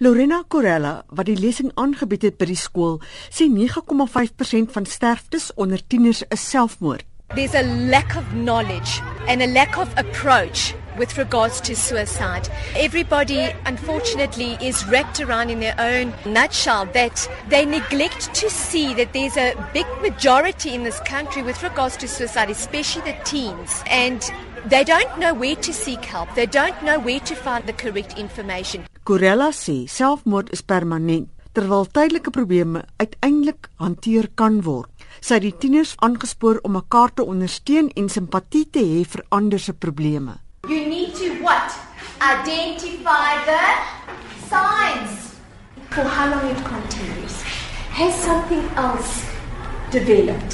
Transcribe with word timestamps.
Lorena 0.00 0.44
Corella, 0.46 1.02
wat 1.10 1.26
die 1.26 1.34
lesing 1.34 1.72
aangebied 1.74 2.22
het 2.22 2.36
by 2.38 2.46
die 2.46 2.58
skool, 2.58 3.00
sê 3.34 3.48
9,5% 3.50 4.70
van 4.76 4.86
sterftes 4.86 5.48
onder 5.58 5.82
tieners 5.90 6.20
is 6.30 6.44
selfmoord. 6.52 7.02
There's 7.34 7.56
a 7.58 7.64
lack 7.90 8.14
of 8.14 8.22
knowledge 8.30 9.02
and 9.26 9.42
a 9.42 9.50
lack 9.50 9.74
of 9.74 9.90
approach 9.98 10.77
with 10.98 11.16
regards 11.16 11.60
to 11.62 11.74
suicide. 11.76 12.48
Everybody, 12.74 13.50
unfortunately, 13.64 14.58
is 14.60 14.86
wrapped 14.88 15.20
around 15.20 15.50
in 15.50 15.60
their 15.60 15.76
own 15.78 16.12
nutshell 16.26 16.86
that 16.92 17.28
they 17.48 17.64
neglect 17.64 18.34
to 18.34 18.50
see 18.50 18.94
that 18.94 19.12
there's 19.12 19.36
a 19.36 19.54
big 19.72 19.86
majority 20.02 20.74
in 20.74 20.82
this 20.82 21.00
country 21.00 21.42
with 21.42 21.62
regards 21.62 21.96
to 21.98 22.08
suicide, 22.08 22.50
especially 22.50 23.02
the 23.02 23.16
teens. 23.24 23.82
And 23.86 24.20
they 24.66 24.84
don't 24.84 25.18
know 25.18 25.34
where 25.34 25.56
to 25.56 25.72
seek 25.72 26.04
help, 26.04 26.34
they 26.34 26.46
don't 26.46 26.82
know 26.82 26.98
where 26.98 27.20
to 27.20 27.34
find 27.34 27.66
the 27.66 27.72
correct 27.72 28.18
information. 28.18 28.84
Corella 29.04 29.52
sê 29.52 29.88
selfmoord 29.88 30.50
is 30.52 30.60
permanent 30.62 31.30
terwyl 31.56 31.88
tydelike 31.90 32.30
probleme 32.30 32.84
uiteindelik 33.02 33.70
hanteer 33.82 34.28
kan 34.38 34.60
word. 34.62 34.90
Sy 35.18 35.38
het 35.38 35.46
die 35.46 35.54
tieners 35.62 35.96
aangespoor 36.04 36.60
om 36.62 36.76
mekaar 36.78 37.14
te 37.14 37.24
ondersteun 37.26 37.88
en 37.98 38.10
simpatie 38.12 38.66
te 38.70 38.84
hê 38.84 39.00
vir 39.08 39.24
ander 39.34 39.58
se 39.58 39.74
probleme. 39.74 40.36
You 40.68 40.84
need 40.84 41.14
to 41.14 41.42
what? 41.42 41.72
Identify 42.20 43.42
the 43.48 43.64
signs. 44.50 45.40
For 45.88 46.02
how 46.02 46.28
long 46.30 46.44
it 46.50 46.62
continues. 46.62 47.40
Has 47.96 48.14
something 48.14 48.60
else 48.76 49.24
developed? 49.90 50.52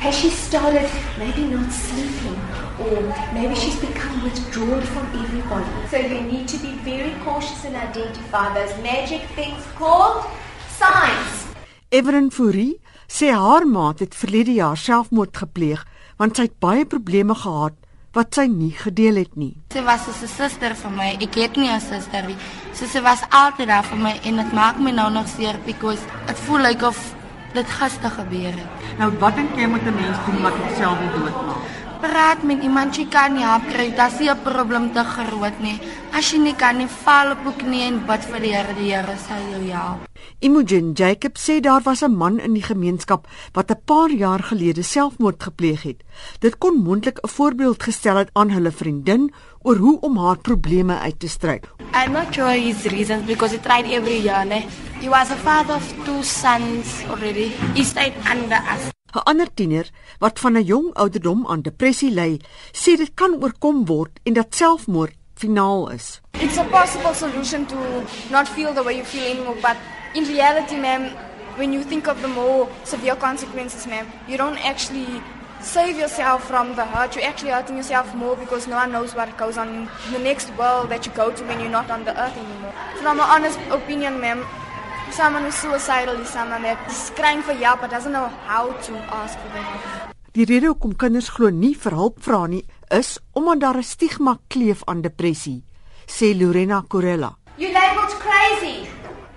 Has 0.00 0.18
she 0.18 0.30
started 0.30 0.90
maybe 1.16 1.44
not 1.46 1.70
sleeping 1.70 2.34
or 2.82 3.14
maybe 3.32 3.54
she's 3.54 3.78
become 3.78 4.24
withdrawn 4.24 4.82
from 4.82 5.06
everybody? 5.22 5.70
So 5.92 5.98
you 5.98 6.22
need 6.22 6.48
to 6.48 6.58
be 6.58 6.72
very 6.82 7.14
cautious 7.22 7.64
and 7.64 7.76
identify 7.76 8.52
those 8.58 8.74
magic 8.82 9.22
things 9.36 9.62
called 9.78 10.26
signs. 10.74 11.46
Evelyn 11.92 12.32
Fourie 12.32 12.80
sê 13.06 13.30
haar 13.30 13.62
maat 13.68 14.02
het 14.02 14.18
verlede 14.18 14.58
jaar 14.58 14.76
selfmoord 14.76 15.36
gepleeg 15.36 15.86
want 16.18 16.34
sy 16.34 16.48
het 16.50 16.58
baie 16.58 16.82
probleme 16.84 17.38
gehad 17.38 17.78
wat 18.12 18.36
sy 18.36 18.44
nie 18.50 18.72
gedeel 18.76 19.22
het 19.22 19.36
nie. 19.40 19.54
Sy 19.72 19.82
was 19.82 20.06
'n 20.08 20.28
suster 20.28 20.74
vir 20.74 20.90
my. 20.90 21.16
Ek 21.20 21.34
het 21.34 21.56
nie 21.56 21.70
'n 21.70 21.80
suster 21.80 22.26
nie. 22.26 22.36
So 22.72 22.86
sy 22.86 23.00
was 23.00 23.22
altyd 23.30 23.68
daar 23.68 23.84
vir 23.84 23.98
my 23.98 24.20
en 24.24 24.36
dit 24.36 24.52
maak 24.52 24.78
my 24.78 24.90
nou 24.90 25.10
nog 25.10 25.28
seer 25.28 25.56
because 25.66 26.02
dit 26.26 26.38
voel 26.38 26.60
like 26.60 26.86
of 26.86 27.14
dit 27.54 27.66
gister 27.66 28.10
gebeur 28.10 28.52
het. 28.52 28.70
Nou 28.98 29.10
wat 29.18 29.36
dink 29.36 29.56
jy 29.56 29.66
moet 29.66 29.82
'n 29.82 29.94
mens 29.94 30.18
doen 30.26 30.42
wat 30.42 30.52
homself 30.52 30.98
wil 30.98 31.20
doodmaak? 31.20 31.56
Praat 32.00 32.42
met 32.42 32.62
iemand 32.62 32.96
jy 32.96 33.06
kan 33.08 33.32
nie 33.32 33.44
help 33.44 33.62
kry. 33.68 33.90
Dit 33.90 34.20
is 34.20 34.28
'n 34.28 34.42
probleem 34.42 34.92
te 34.92 35.04
groot 35.04 35.60
nie. 35.60 35.80
As 36.12 36.30
jy 36.30 36.38
nie 36.38 36.54
kan 36.54 36.76
nie, 36.76 36.88
val 37.04 37.30
op 37.30 37.46
ook 37.46 37.62
nie 37.62 37.82
en 37.82 38.06
bid 38.06 38.24
vir 38.24 38.40
die 38.40 38.54
Here, 38.54 38.74
die 38.74 38.92
Here 38.92 39.16
sal 39.28 39.40
jou 39.50 39.70
help. 39.70 40.11
Imogen 40.38 40.92
Jacob 40.92 41.38
sê 41.38 41.60
daar 41.60 41.82
was 41.82 42.02
'n 42.02 42.16
man 42.16 42.38
in 42.38 42.52
die 42.52 42.62
gemeenskap 42.62 43.26
wat 43.52 43.70
'n 43.70 43.80
paar 43.84 44.10
jaar 44.10 44.42
gelede 44.42 44.82
selfmoord 44.82 45.42
gepleeg 45.42 45.82
het. 45.82 46.02
Dit 46.38 46.58
kon 46.58 46.82
moontlik 46.82 47.18
'n 47.22 47.28
voorbeeld 47.28 47.82
gestel 47.82 48.16
het 48.16 48.30
aan 48.32 48.50
hulle 48.50 48.72
vriendin 48.72 49.32
oor 49.62 49.76
hoe 49.76 50.00
om 50.00 50.16
haar 50.16 50.38
probleme 50.38 50.98
uit 50.98 51.18
te 51.18 51.28
stry. 51.28 51.60
I'm 51.92 52.12
not 52.12 52.34
sure 52.34 52.50
his 52.50 52.82
reasons 52.84 53.26
because 53.26 53.54
he 53.54 53.60
tried 53.60 53.84
every 53.84 54.20
year. 54.22 54.46
Ne? 54.46 54.64
He 55.00 55.08
was 55.08 55.30
a 55.30 55.36
father 55.36 55.74
of 55.74 55.94
two 56.04 56.22
sons 56.22 57.04
already. 57.10 57.52
He 57.74 57.84
stayed 57.84 58.14
under 58.34 58.58
us. 58.74 58.90
'n 59.14 59.24
Ander 59.24 59.48
tiener 59.54 59.90
wat 60.18 60.38
van 60.38 60.56
'n 60.56 60.64
jong 60.64 60.94
ouderdom 60.94 61.46
aan 61.46 61.62
depressie 61.62 62.10
ly, 62.10 62.40
sê 62.72 62.96
dit 62.96 63.10
kan 63.14 63.42
oorkom 63.42 63.84
word 63.84 64.20
en 64.22 64.32
dat 64.32 64.54
selfmoord 64.54 65.14
finaal 65.34 65.90
is. 65.90 66.20
It's 66.32 66.56
a 66.56 66.64
possible 66.64 67.14
solution 67.14 67.66
to 67.66 67.76
not 68.30 68.48
feel 68.48 68.72
the 68.74 68.82
way 68.82 68.94
you 68.96 69.04
feel 69.04 69.26
anymore, 69.32 69.60
but 69.60 69.76
in 70.14 70.24
reality, 70.24 70.76
ma'am, 70.76 71.10
when 71.56 71.72
you 71.72 71.82
think 71.82 72.08
of 72.08 72.20
the 72.22 72.28
more 72.28 72.68
severe 72.84 73.16
consequences, 73.16 73.86
ma'am, 73.86 74.06
you 74.28 74.36
don't 74.36 74.58
actually 74.64 75.22
save 75.60 75.96
yourself 75.98 76.44
from 76.44 76.74
the 76.74 76.84
hurt. 76.84 77.14
You're 77.16 77.24
actually 77.24 77.50
hurting 77.50 77.76
yourself 77.76 78.14
more 78.14 78.36
because 78.36 78.66
no 78.66 78.76
one 78.76 78.92
knows 78.92 79.14
what 79.14 79.36
goes 79.36 79.56
on 79.56 79.68
in 79.68 80.12
the 80.12 80.18
next 80.18 80.50
world 80.56 80.90
that 80.90 81.06
you 81.06 81.12
go 81.12 81.30
to 81.30 81.44
when 81.44 81.60
you're 81.60 81.70
not 81.70 81.90
on 81.90 82.04
the 82.04 82.18
earth 82.20 82.36
anymore. 82.36 82.72
From 83.00 83.16
my 83.16 83.24
honest 83.24 83.58
opinion, 83.70 84.20
ma'am, 84.20 84.44
someone 85.10 85.44
who's 85.44 85.54
suicidal 85.54 86.16
is 86.20 86.28
someone 86.28 86.62
that 86.62 86.78
is 86.90 87.10
crying 87.10 87.42
for 87.42 87.52
help 87.54 87.80
but 87.80 87.90
doesn't 87.90 88.12
know 88.12 88.28
how 88.46 88.72
to 88.72 88.92
ask 89.12 89.38
for 89.38 89.48
the 89.48 89.62
help. 89.62 90.08
Die 90.32 90.46
rede 90.48 90.70
hoekom 90.70 90.94
kinders 90.96 91.28
glo 91.28 91.50
nie 91.52 91.74
vir 91.76 91.92
hulp 91.92 92.22
vra 92.24 92.46
nie, 92.48 92.64
is 92.88 93.18
omdat 93.36 93.60
daar 93.60 93.76
'n 93.76 93.82
stigma 93.84 94.38
kleef 94.48 94.80
aan 94.88 95.02
depressie, 95.02 95.64
sê 96.06 96.32
Lorena 96.32 96.82
Corella. 96.88 97.36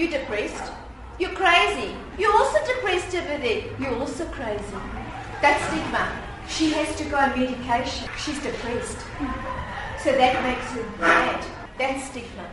You 0.00 0.06
labeled 0.06 0.26
crazy. 0.26 0.54
You 0.56 0.56
depressed. 0.56 0.72
You're 1.18 1.36
crazy. 1.36 1.92
You're 2.16 2.32
also 2.32 2.58
depressed 2.64 3.14
over 3.14 3.36
there. 3.36 3.62
You're 3.76 4.00
also 4.00 4.24
crazy. 4.32 4.80
That's 5.42 5.60
stigma. 5.68 6.08
She 6.48 6.72
has 6.72 6.96
to 6.96 7.04
go 7.04 7.16
on 7.16 7.38
medication. 7.38 8.08
She's 8.16 8.40
depressed. 8.40 8.96
So 10.02 10.12
that 10.16 10.40
makes 10.40 10.64
her 10.72 10.84
bad. 10.96 11.44
That's 11.76 12.08
stigma. 12.08 12.48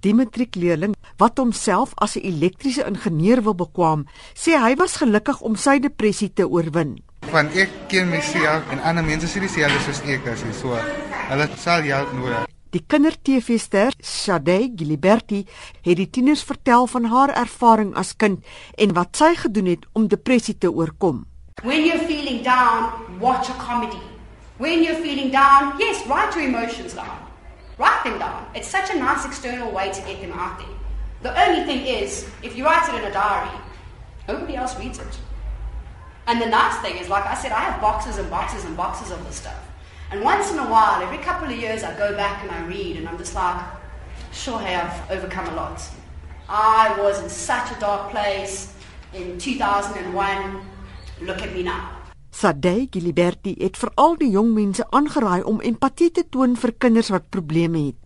Die 0.00 0.12
matriekleerling 0.12 0.92
wat 1.16 1.38
homself 1.38 1.94
as 1.96 2.16
'n 2.16 2.20
elektriese 2.20 2.84
ingenieur 2.84 3.40
wil 3.42 3.54
bekwam, 3.54 4.04
sê 4.36 4.60
hy 4.60 4.76
was 4.76 4.96
gelukkig 5.00 5.40
om 5.40 5.56
sy 5.56 5.80
depressie 5.80 6.32
te 6.32 6.44
oorwin. 6.44 7.00
Van 7.32 7.48
ek 7.56 7.88
ken 7.88 8.10
myself 8.10 8.68
en 8.70 8.84
ander 8.84 9.04
mense 9.04 9.26
sê 9.26 9.40
dieselfde 9.40 9.80
soos 9.80 10.04
ek 10.04 10.26
as 10.28 10.44
so. 10.60 10.76
Hulle 11.28 11.48
sal 11.56 11.82
help 11.82 12.12
nodig. 12.12 12.53
Die 12.74 12.82
kinder-TV-ster 12.90 13.92
Shade 14.02 14.72
Giliberti 14.74 15.44
het 15.86 15.94
die 16.00 16.08
tieners 16.10 16.40
vertel 16.42 16.88
van 16.90 17.04
haar 17.12 17.30
ervaring 17.30 17.92
as 17.94 18.16
kind 18.18 18.40
en 18.74 18.94
wat 18.96 19.14
sy 19.14 19.28
gedoen 19.38 19.68
het 19.70 19.84
om 19.94 20.08
depressie 20.10 20.56
te 20.58 20.72
oorkom. 20.72 21.20
When 21.62 21.84
you're 21.86 22.02
feeling 22.08 22.42
down, 22.42 23.20
watch 23.20 23.46
a 23.48 23.54
comedy. 23.62 24.02
When 24.58 24.82
you're 24.82 24.98
feeling 24.98 25.30
down, 25.30 25.78
yes, 25.78 26.02
write 26.10 26.34
your 26.34 26.48
emotions 26.48 26.94
down. 26.98 27.14
Write 27.78 28.02
them 28.02 28.18
down. 28.18 28.42
It's 28.58 28.70
such 28.70 28.90
a 28.90 28.98
nice 28.98 29.24
external 29.24 29.70
way 29.70 29.92
to 29.92 30.02
get 30.02 30.18
them 30.20 30.32
out 30.34 30.58
there. 30.58 30.74
The 31.22 31.30
only 31.46 31.62
thing 31.70 31.86
is, 31.86 32.26
if 32.42 32.56
you 32.56 32.64
write 32.64 32.90
it 32.90 32.98
in 32.98 33.04
a 33.06 33.12
diary, 33.12 33.54
nobody 34.26 34.56
else 34.56 34.74
reads 34.80 34.98
it. 34.98 35.14
And 36.26 36.42
the 36.42 36.50
nice 36.50 36.82
thing 36.82 36.98
is, 36.98 37.08
like 37.08 37.24
I 37.24 37.34
said, 37.38 37.52
I 37.52 37.70
have 37.70 37.80
boxes 37.80 38.18
and 38.18 38.28
boxes 38.28 38.64
and 38.64 38.76
boxes 38.76 39.12
of 39.12 39.24
this 39.26 39.36
stuff. 39.36 39.62
And 40.10 40.22
once 40.22 40.52
in 40.52 40.58
a 40.58 40.68
while, 40.68 41.02
every 41.02 41.18
couple 41.18 41.48
of 41.48 41.58
years, 41.58 41.82
I 41.82 41.96
go 41.96 42.14
back 42.16 42.42
and 42.42 42.50
I 42.50 42.60
read, 42.66 42.96
and 42.96 43.08
I'm 43.08 43.18
just 43.18 43.34
like, 43.34 43.60
sure, 44.32 44.58
hey, 44.58 44.76
I've 44.76 45.10
overcome 45.10 45.48
a 45.48 45.54
lot. 45.54 45.80
I 46.48 46.94
was 46.98 47.22
in 47.22 47.28
such 47.30 47.72
a 47.72 47.80
dark 47.80 48.10
place 48.10 48.72
in 49.14 49.38
2001. 49.38 50.60
Look 51.22 51.42
at 51.42 51.54
me 51.54 51.62
now. 51.62 51.90
Shade 52.34 52.88
Giliberti 52.90 53.54
het 53.58 53.76
veral 53.78 54.16
die 54.18 54.30
jong 54.34 54.50
mense 54.56 54.84
aangeraai 54.90 55.44
om 55.46 55.60
empatie 55.62 56.10
te 56.10 56.24
toon 56.28 56.56
vir 56.58 56.72
kinders 56.82 57.12
wat 57.14 57.30
probleme 57.30 57.86
het. 57.86 58.00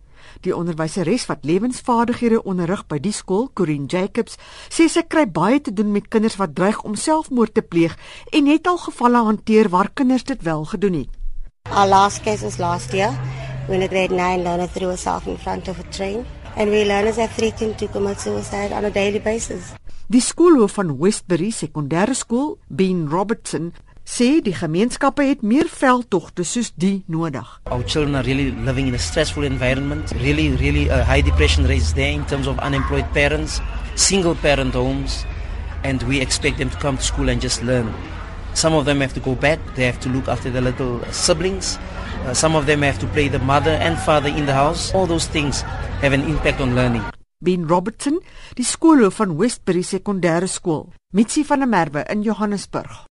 Die 0.44 0.52
onderwyseres 0.54 1.24
wat 1.30 1.46
lewensvaardighede 1.48 2.42
onderrig 2.44 2.84
by 2.86 2.98
die 3.02 3.14
skool, 3.16 3.48
Corinne 3.56 3.88
Jacobs, 3.88 4.36
sê 4.68 4.86
sy 4.92 5.06
kry 5.08 5.24
baie 5.24 5.62
te 5.64 5.72
doen 5.72 5.90
met 5.94 6.10
kinders 6.12 6.36
wat 6.38 6.54
dreig 6.54 6.82
om 6.84 6.94
selfmoord 6.94 7.56
te 7.56 7.64
pleeg 7.64 7.96
en 8.32 8.52
het 8.52 8.68
al 8.68 8.78
gevalle 8.84 9.24
hanteer 9.30 9.72
waar 9.72 9.90
kinders 9.94 10.28
dit 10.28 10.44
wel 10.44 10.68
gedoen 10.68 11.00
het. 11.02 11.16
Our 11.70 11.86
last 11.86 12.24
case 12.24 12.42
was 12.42 12.58
last 12.58 12.94
year 12.94 13.10
when 13.66 13.82
a 13.82 13.88
grade 13.88 14.10
9 14.10 14.42
learner 14.42 14.66
threw 14.66 14.88
herself 14.88 15.26
in 15.26 15.36
front 15.36 15.68
of 15.68 15.78
a 15.78 15.82
train 15.92 16.24
and 16.56 16.70
we 16.70 16.84
learners 16.84 17.16
have 17.16 17.30
threatened 17.32 17.78
to 17.78 17.88
commit 17.88 18.18
suicide 18.18 18.72
on 18.72 18.84
a 18.84 18.90
daily 18.90 19.18
basis. 19.18 19.74
Die 20.08 20.20
skoolhoof 20.24 20.78
van 20.78 20.96
Westbury 20.96 21.50
Sekondêre 21.52 22.14
Skool, 22.16 22.56
Ben 22.68 23.06
Robertson, 23.12 23.74
sê 24.08 24.40
die 24.40 24.54
gemeenskappe 24.56 25.26
het 25.28 25.44
meer 25.44 25.68
veldtogte 25.68 26.46
soos 26.48 26.72
die 26.80 27.02
nodig. 27.06 27.44
Our 27.68 27.84
children 27.84 28.16
are 28.16 28.24
really 28.24 28.48
living 28.64 28.88
in 28.88 28.96
a 28.96 28.98
stressful 28.98 29.44
environment, 29.44 30.14
really 30.24 30.48
really 30.56 30.88
a 30.88 31.04
high 31.04 31.20
depression 31.20 31.68
rate 31.68 31.92
there 31.94 32.16
in 32.16 32.24
terms 32.24 32.48
of 32.48 32.58
unemployed 32.64 33.12
parents, 33.12 33.60
single 33.94 34.34
parent 34.34 34.72
homes 34.72 35.26
and 35.84 36.02
we 36.08 36.22
expect 36.24 36.56
them 36.56 36.70
to 36.70 36.78
come 36.78 36.96
to 36.96 37.04
school 37.04 37.28
and 37.28 37.44
just 37.44 37.62
learn. 37.62 37.92
Some 38.58 38.74
of 38.74 38.86
them 38.86 39.00
have 39.00 39.14
to 39.14 39.20
go 39.20 39.36
back, 39.36 39.60
they 39.76 39.86
have 39.86 40.00
to 40.00 40.08
look 40.08 40.26
after 40.26 40.50
their 40.50 40.62
little 40.62 40.98
siblings. 41.12 41.78
Uh, 42.26 42.34
some 42.34 42.56
of 42.56 42.66
them 42.66 42.82
have 42.82 42.98
to 42.98 43.06
play 43.14 43.28
the 43.28 43.38
mother 43.38 43.70
and 43.70 43.96
father 43.96 44.28
in 44.28 44.46
the 44.46 44.52
house. 44.52 44.92
All 44.94 45.06
those 45.06 45.30
things 45.30 45.62
have 46.02 46.12
an 46.12 46.26
impact 46.26 46.60
on 46.60 46.74
learning. 46.74 47.04
Ben 47.38 47.68
Robertson, 47.70 48.18
die 48.58 48.66
skoolhoof 48.66 49.22
van 49.22 49.36
Westbury 49.38 49.84
Sekondêre 49.86 50.50
Skool, 50.50 50.88
Mitsi 51.14 51.44
van 51.46 51.62
der 51.62 51.70
Merwe 51.70 52.02
in 52.10 52.26
Johannesburg. 52.26 53.06